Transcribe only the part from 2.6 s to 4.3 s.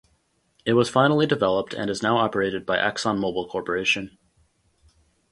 by Exxon Mobil Corporation.